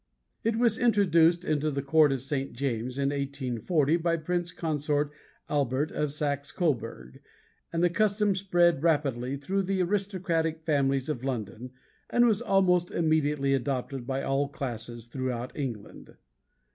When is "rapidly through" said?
8.81-9.61